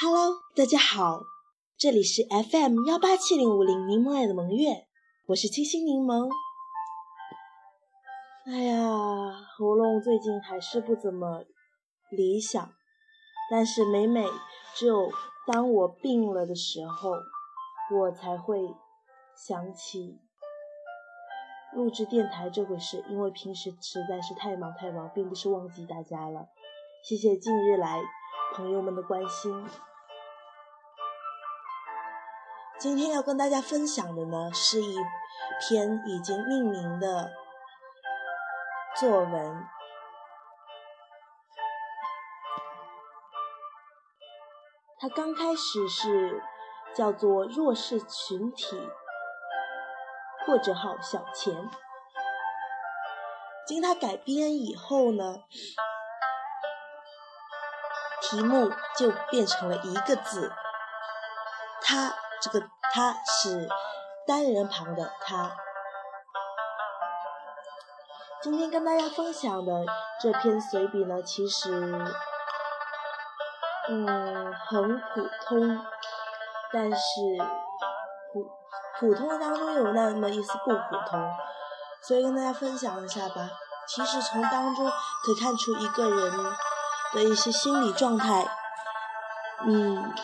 [0.00, 1.22] Hello，大家好，
[1.76, 4.86] 这里是 FM 幺八七零五零柠檬爱的萌月，
[5.26, 6.30] 我是清新柠檬。
[8.46, 8.78] 哎呀，
[9.56, 11.42] 喉咙最近还是不怎么
[12.10, 12.70] 理想，
[13.50, 14.24] 但是每每
[14.76, 15.10] 只有
[15.48, 17.10] 当我病了的时候，
[17.98, 18.72] 我才会
[19.34, 20.20] 想起
[21.74, 26.46] 录制电台这回事，因为平时实在是太忙太忙，并不是忘记大家了。
[27.02, 28.00] 谢谢近日来
[28.54, 29.66] 朋友们的关心。
[32.78, 34.96] 今天要跟大家分享的呢，是一
[35.60, 37.30] 篇已经命名的
[38.96, 39.66] 作文。
[45.00, 46.42] 它刚开始是
[46.94, 48.88] 叫做“弱势群体”
[50.46, 51.68] 或者号小钱，
[53.66, 55.44] 经它改编以后呢，
[58.30, 60.52] 题目就变成了一个字，
[61.82, 62.14] 他。
[62.40, 63.68] 这个他是
[64.24, 65.50] 单人旁的他。
[68.40, 69.84] 今天跟大家分享的
[70.20, 71.72] 这篇随笔呢，其实
[73.88, 75.84] 嗯很普通，
[76.72, 77.20] 但是
[78.32, 78.48] 普
[79.00, 81.28] 普通当中有那么一丝不普通，
[82.00, 83.50] 所以跟大家分享一下吧。
[83.88, 84.88] 其实从当中
[85.24, 86.30] 可以看出一个人
[87.12, 88.46] 的一些心理状态，
[89.66, 90.14] 嗯。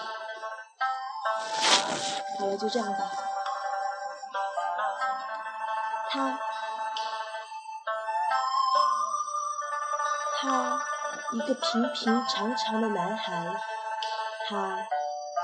[2.38, 2.98] 好了，就这样吧。
[6.10, 6.38] 他，
[10.40, 10.82] 他
[11.32, 13.60] 一个平平常常的男孩，
[14.48, 14.78] 他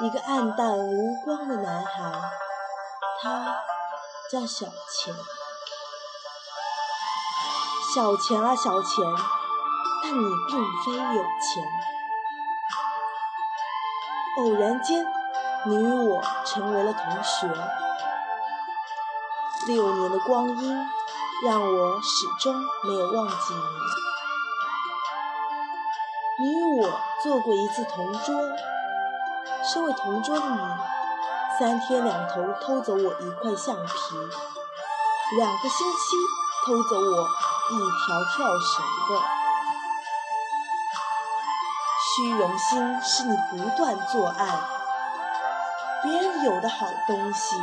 [0.00, 2.12] 一个暗淡无光的男孩，
[3.22, 3.62] 他
[4.30, 5.14] 叫小钱。
[7.94, 9.04] 小钱啊，小钱，
[10.02, 11.62] 但你并非有钱。
[14.38, 15.06] 偶然间。
[15.66, 17.46] 你与我成为了同学，
[19.66, 20.88] 六年的光阴
[21.44, 22.54] 让我始终
[22.84, 23.52] 没有忘记
[26.38, 26.46] 你。
[26.46, 28.34] 你与我做过一次同桌，
[29.62, 30.58] 身为同桌的你，
[31.58, 33.92] 三天两头偷走我一块橡皮，
[35.36, 36.16] 两个星期
[36.64, 37.28] 偷走我
[37.70, 39.39] 一条跳绳的。
[42.16, 44.60] 虚荣心使你不断作案。
[46.02, 47.56] 别人有的好东西，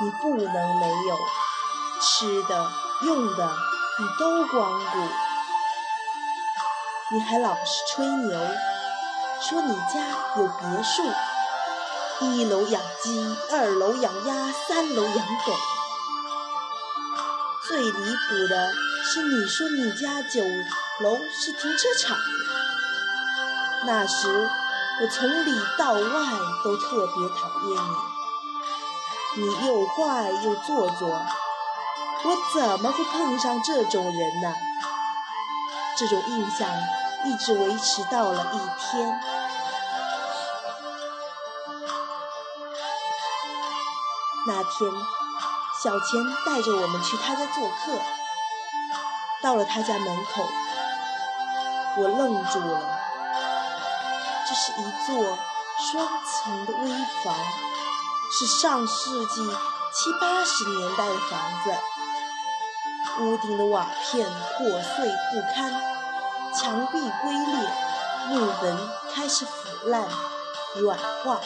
[0.00, 1.16] 你不能没有；
[2.00, 2.70] 吃的、
[3.02, 3.52] 用的，
[3.98, 5.08] 你都光顾。
[7.10, 8.40] 你还老是吹牛，
[9.42, 10.08] 说你家
[10.38, 11.02] 有别墅，
[12.20, 15.52] 一楼养鸡，二楼养鸭，三楼养狗。
[17.68, 18.72] 最离谱的
[19.04, 20.42] 是，你说你家九
[21.00, 22.16] 楼是停车场，
[23.86, 24.50] 那时。
[25.00, 26.00] 我从里到外
[26.62, 27.82] 都特别讨厌
[29.34, 31.08] 你，你又坏又做作，
[32.24, 34.54] 我怎么会碰上这种人呢？
[35.96, 36.68] 这种印象
[37.24, 39.20] 一直维持到了一天。
[44.46, 44.92] 那天，
[45.82, 47.98] 小钱带着我们去他家做客，
[49.42, 50.46] 到了他家门口，
[51.96, 53.01] 我愣住了。
[54.64, 55.36] 是一座
[55.76, 56.88] 双层的危
[57.24, 57.34] 房，
[58.30, 59.44] 是上世纪
[59.92, 61.74] 七八十年代的房子。
[63.18, 65.82] 屋顶的瓦片破碎不堪，
[66.54, 67.70] 墙壁龟裂，
[68.28, 70.06] 木门开始腐烂
[70.76, 71.40] 软化。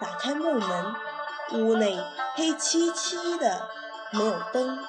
[0.00, 0.94] 打开木门，
[1.52, 2.02] 屋内
[2.36, 3.68] 黑漆漆的，
[4.12, 4.82] 没有灯。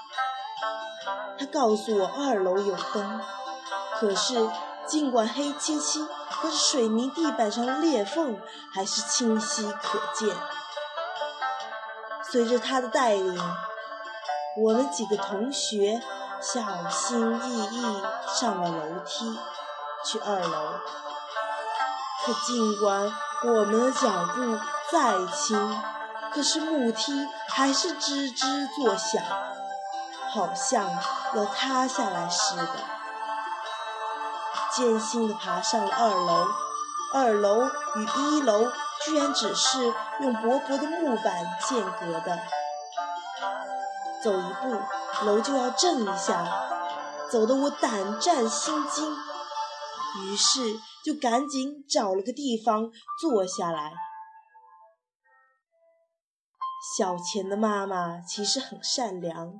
[1.37, 3.21] 他告诉我二楼有灯，
[3.99, 4.49] 可是
[4.91, 6.05] 尽管黑漆漆。
[6.41, 8.37] 可是水泥地板上的裂缝
[8.73, 10.35] 还是清晰可见。
[12.29, 13.39] 随着他的带领，
[14.57, 16.01] 我们几个同学
[16.41, 19.39] 小心翼翼上了楼梯，
[20.03, 20.73] 去二楼。
[22.25, 23.13] 可尽管
[23.45, 24.59] 我们的脚步
[24.91, 25.81] 再轻，
[26.33, 29.23] 可是木梯还是吱吱作响，
[30.33, 30.89] 好像
[31.33, 32.67] 要塌下来似的。
[34.75, 36.47] 艰辛地爬上了二楼，
[37.13, 38.71] 二楼与一楼
[39.03, 42.39] 居然只是用薄薄的木板间隔的，
[44.23, 44.81] 走一步
[45.25, 46.45] 楼就要震一下，
[47.29, 49.13] 走得我胆战心惊，
[50.23, 53.93] 于是就赶紧找了个地方坐下来。
[56.97, 59.53] 小钱的妈妈其实很善良。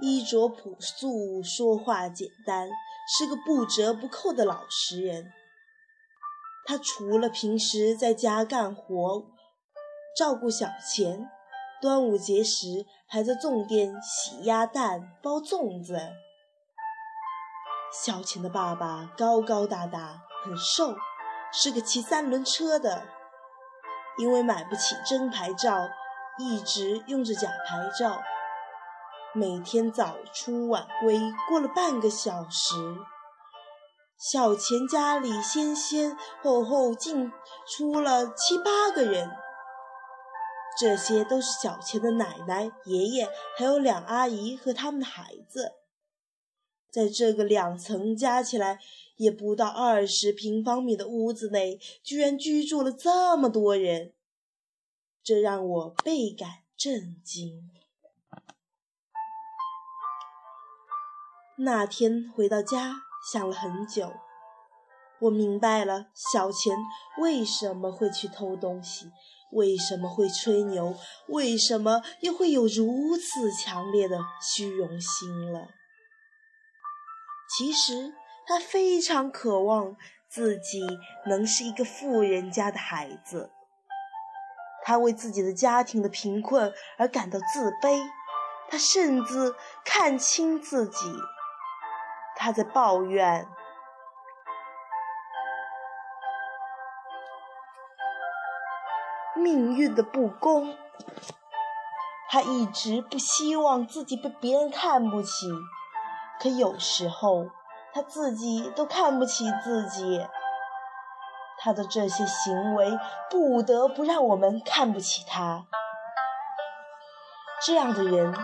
[0.00, 2.68] 衣着朴素，说话简单，
[3.06, 5.32] 是个不折不扣的老实人。
[6.66, 9.26] 他除了平时在家干活、
[10.16, 11.28] 照顾小钱，
[11.80, 15.98] 端午节时还在粽店洗鸭蛋、包粽子。
[17.92, 20.96] 小钱的爸爸高高大大，很瘦，
[21.52, 23.06] 是个骑三轮车的。
[24.16, 25.88] 因为买不起真牌照，
[26.38, 28.22] 一直用着假牌照。
[29.36, 32.76] 每天早出晚归，过了半个小时，
[34.16, 37.32] 小钱家里先先后后进
[37.68, 39.28] 出了七八个人，
[40.78, 45.72] 这些都是小钱的奶奶、爷爷，还有两阿姨和他们的孩子。
[46.88, 48.78] 在这个两层加起来
[49.16, 54.12] 也不到二十平方米的屋子内，居然居住了这么多人，
[55.24, 57.72] 这让我倍感震惊。
[61.56, 62.96] 那天回到家，
[63.32, 64.12] 想了很久，
[65.20, 66.76] 我明白了小钱
[67.18, 69.12] 为什么会去偷东西，
[69.52, 70.96] 为什么会吹牛，
[71.28, 75.68] 为什么又会有如此强烈的虚荣心了。
[77.56, 78.12] 其实
[78.48, 79.96] 他非常渴望
[80.28, 80.84] 自己
[81.26, 83.52] 能是一个富人家的孩子，
[84.82, 88.02] 他为自己的家庭的贫困而感到自卑，
[88.68, 89.54] 他甚至
[89.84, 91.14] 看清自己。
[92.44, 93.48] 他在抱怨
[99.34, 100.76] 命运的不公，
[102.28, 105.48] 他一直不希望自己被别人看不起，
[106.38, 107.46] 可有时候
[107.94, 110.26] 他自己都看不起自己。
[111.56, 112.98] 他的这些行为
[113.30, 115.64] 不得不让我们看不起他。
[117.62, 118.34] 这样的人，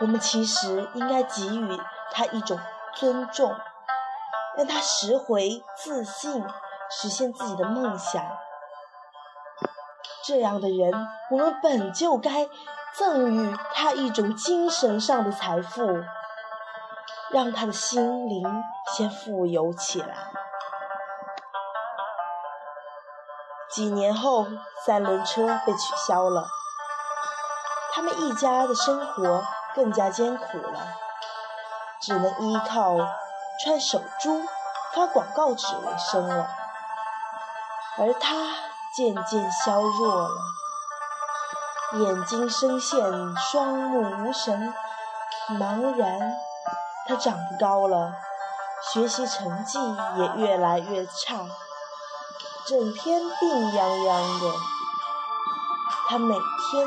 [0.00, 1.80] 我们其实应该给予
[2.10, 2.58] 他一种。
[2.96, 3.54] 尊重，
[4.56, 6.44] 让他拾回自信，
[6.90, 8.22] 实现自己的梦想。
[10.24, 10.92] 这样的人，
[11.30, 12.48] 我们本就该
[12.94, 16.02] 赠予他一种精神上的财富，
[17.30, 20.16] 让他的心灵先富有起来。
[23.70, 24.46] 几年后，
[24.86, 26.46] 三轮车被取消了，
[27.92, 29.42] 他们一家的生活
[29.74, 31.03] 更加艰苦了。
[32.04, 32.98] 只能依靠
[33.62, 34.42] 穿手珠、
[34.92, 36.46] 发广告纸为生了，
[37.96, 38.34] 而他
[38.94, 40.36] 渐渐消弱了，
[41.94, 43.00] 眼睛深陷，
[43.36, 44.74] 双目无神，
[45.52, 46.34] 茫然。
[47.06, 48.12] 他长不高了，
[48.92, 49.78] 学习成绩
[50.16, 51.46] 也越来越差，
[52.66, 54.52] 整天病殃殃的。
[56.08, 56.86] 他每天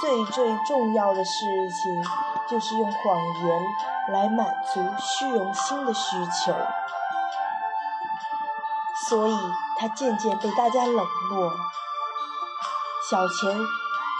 [0.00, 1.30] 最最重要的事
[1.70, 3.60] 情就是用谎言。
[4.06, 6.54] 来满足虚荣心的需求，
[9.08, 9.38] 所以
[9.78, 10.94] 他渐渐被大家冷
[11.30, 11.50] 落。
[13.10, 13.58] 小钱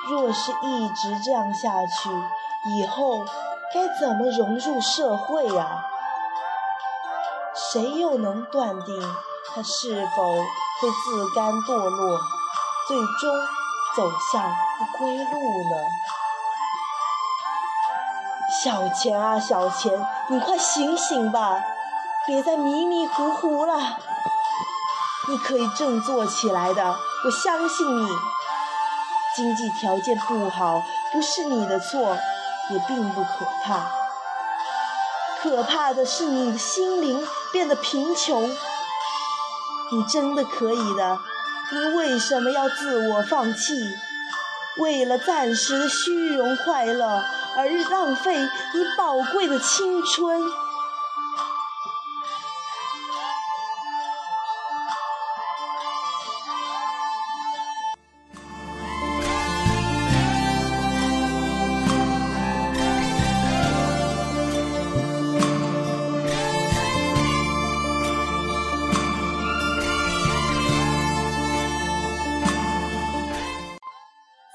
[0.08, 2.08] 若是一直这样下去，
[2.70, 3.26] 以后
[3.74, 5.84] 该怎么融入社会呀？
[7.54, 9.02] 谁又能断定
[9.54, 12.18] 他是否会自甘堕落，
[12.88, 13.46] 最终
[13.94, 15.76] 走向不归路呢？
[18.64, 19.92] 小钱啊，小钱，
[20.28, 21.62] 你快醒醒吧，
[22.26, 23.98] 别再迷迷糊糊了。
[25.28, 26.96] 你可以振作起来的，
[27.26, 28.08] 我相信你。
[29.36, 32.16] 经济条件不好不是你的错，
[32.70, 33.90] 也并不可怕。
[35.42, 37.22] 可怕的是你的心灵
[37.52, 38.50] 变得贫穷。
[39.92, 41.18] 你真的可以的，
[41.70, 43.94] 你为什么要自我放弃？
[44.78, 47.22] 为了暂时的虚荣快乐？
[47.56, 50.42] 而浪费你宝贵的青春。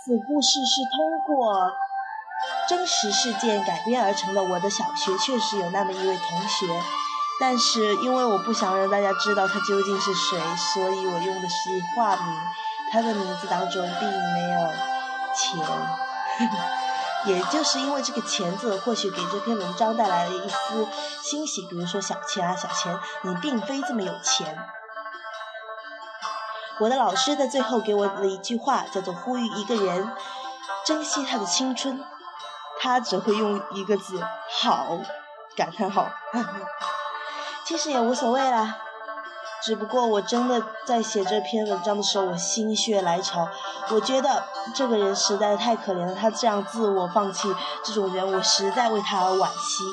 [0.05, 1.88] 此故事是通过。
[2.69, 4.43] 真实事件改编而成的。
[4.43, 6.67] 我的小学确实有那么一位同学，
[7.39, 12.39] 但是因为我不想让大家知道他究竟是谁，所以我用的是化名。
[12.91, 14.69] 他的名字当中并没有
[15.35, 15.59] “钱”，
[17.25, 20.87] 也就是因为这个“钱”字，或许给这篇文章带来了一丝
[21.23, 21.67] 欣喜。
[21.67, 24.57] 比如说，小钱啊，小钱，你并非这么有钱。
[26.79, 30.11] 我的老师在最后给我的一句话叫做：“呼吁一个人
[30.85, 32.03] 珍惜他的青春。”
[32.79, 34.21] 他只会用一个字
[34.61, 34.97] “好”，
[35.55, 36.07] 感叹号。
[37.65, 38.77] 其实也无所谓啦，
[39.61, 43.47] 只不过我真的在写这篇文章的时候，我心血来潮，
[43.89, 44.43] 我觉得
[44.73, 49.83] 这个人实在太可怜了，他这样自我放弃，这种人我实在为他而惋惜。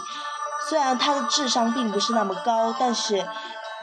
[0.69, 3.27] 虽然他的智商并不是那么高，但是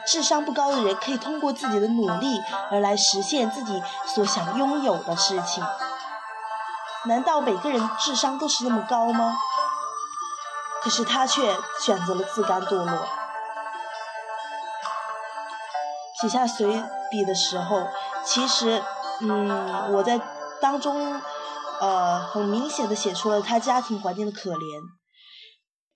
[0.06, 5.64] 智商不高的人可以通过自己的努力而来实现自己所想拥有的事情。
[7.06, 9.36] 难道每个人智商都是那么高吗？
[10.82, 13.06] 可是他却选择了自甘堕落。
[16.20, 17.86] 写下随笔的时候，
[18.24, 18.82] 其实，
[19.20, 20.20] 嗯，我在
[20.60, 21.20] 当中，
[21.80, 24.80] 呃，很明显的写出了他家庭环境的可怜。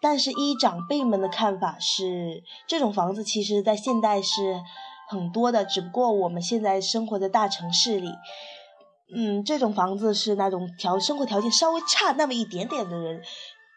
[0.01, 4.61] 但是依长辈们的看法是，这种房子其实在现代是
[5.09, 8.13] 很多的，只不过我们现在生活在大城市里，
[9.15, 13.23] 嗯，这种房子是那种条生活条件稍微差那么一点点的人。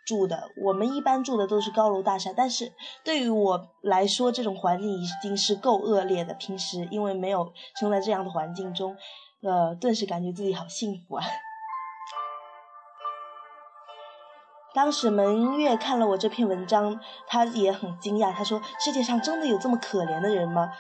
[0.04, 2.74] 住的，我们一般住的都是高楼大厦，但是
[3.04, 6.34] 对于我来说，这种环境已经是够恶劣的。
[6.34, 8.98] 平时因为没有生在这样的环境中，
[9.44, 11.24] 呃，顿时感觉自己好幸福啊。
[14.74, 20.72] 当时门月看了我这篇文章，他也很惊讶，他说：“世界上真的有这么可怜的人吗？”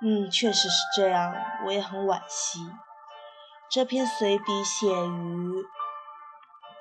[0.00, 1.34] 嗯，确实是这样，
[1.66, 2.60] 我也很惋惜。
[3.70, 5.64] 这篇随笔写于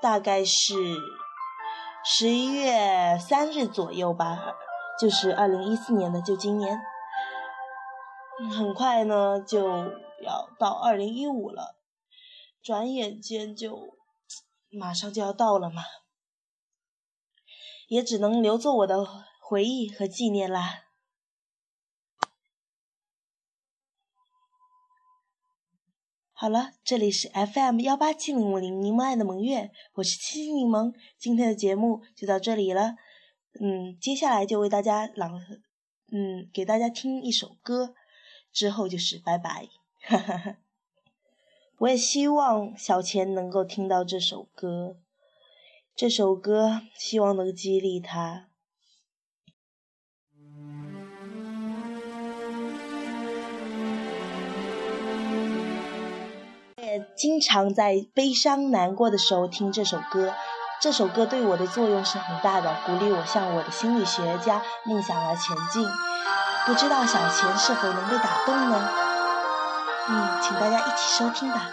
[0.02, 0.76] 大概是。
[2.06, 4.56] 十一月三日左右吧，
[5.00, 6.78] 就是二零一四年的，就今年。
[8.52, 9.70] 很快呢，就
[10.22, 11.78] 要到二零一五了，
[12.62, 13.96] 转眼间就
[14.70, 15.82] 马上就要到了嘛，
[17.88, 19.08] 也只能留作我的
[19.40, 20.83] 回忆和纪念啦。
[26.36, 32.96] 好了，这里是 FM 幺八七零五零柠檬爱的萌月，我是七七柠檬，今天的节目就到这里了。
[33.62, 35.40] 嗯，接下来就为大家朗，
[36.12, 37.94] 嗯，给大家听一首歌，
[38.52, 39.70] 之后就是拜拜。
[40.02, 40.58] 哈哈哈。
[41.78, 44.98] 我也希望小钱能够听到这首歌，
[45.96, 48.50] 这首歌希望能激励他。
[57.16, 60.34] 经常在悲伤难过的时候听这首歌，
[60.82, 65.88] 这首歌对我的作用是很大的，鼓励我向我的心理学家梦想而前进。
[66.66, 68.90] 不知道小钱是否能被打动呢？
[70.10, 71.70] 嗯，请大家一起收听吧。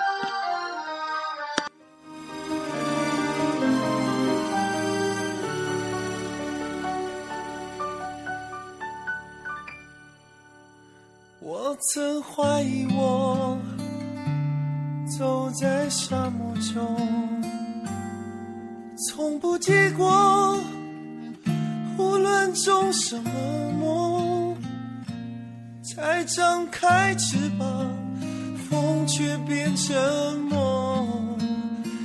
[11.40, 13.58] 我曾怀疑我。
[15.20, 16.96] 走在沙漠中，
[18.96, 20.58] 从不结果。
[21.98, 23.30] 无论种什么
[23.78, 24.56] 梦，
[25.82, 27.86] 才张开翅膀，
[28.70, 29.94] 风却变沉
[30.48, 31.06] 默。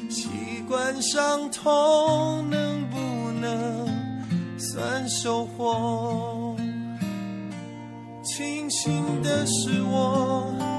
[0.09, 0.27] 习
[0.67, 2.97] 惯伤痛，能不
[3.39, 3.87] 能
[4.57, 6.53] 算收获？
[8.25, 10.74] 庆幸的是我。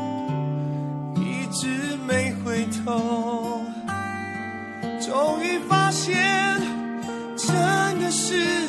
[1.59, 3.63] 直没回头，
[5.01, 6.61] 终于发现，
[7.35, 8.66] 真的是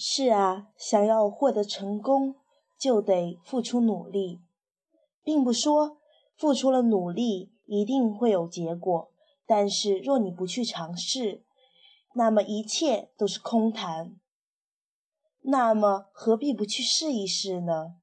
[0.00, 2.36] 是啊，想要获得成功，
[2.78, 4.40] 就得付出努力，
[5.24, 5.98] 并不说
[6.36, 9.10] 付出了努力一定会有结果。
[9.44, 11.42] 但是若你不去尝试，
[12.14, 14.14] 那么一切都是空谈。
[15.40, 17.96] 那么何必不去试一试呢？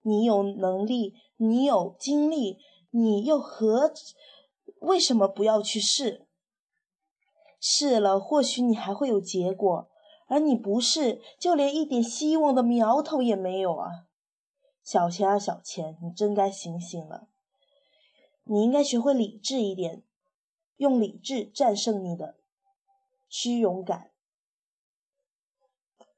[0.00, 2.56] 你有能力，你有精力，
[2.92, 3.92] 你又何
[4.78, 6.26] 为什么不要去试？
[7.60, 9.89] 试了，或许你还会有结果。
[10.30, 14.06] 而你不是，就连一点希望的苗头也没有啊！
[14.84, 17.28] 小钱啊，小钱，你真该醒醒了。
[18.44, 20.04] 你应该学会理智一点，
[20.76, 22.36] 用理智战胜你的
[23.28, 24.12] 虚荣感。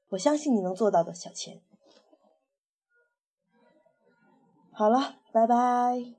[0.09, 1.61] 我相信你能做到的，小钱。
[4.71, 6.13] 好了，拜拜。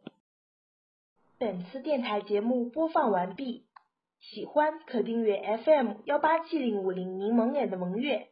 [1.38, 3.63] 本次电台节目播放完毕。
[4.30, 8.28] 喜欢可订阅 FM 幺八七零五零柠檬脸的萌月，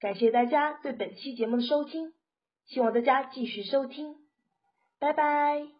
[0.00, 2.12] 感谢大家对本期节目的收听，
[2.66, 4.16] 希望大家继续收听，
[4.98, 5.77] 拜拜。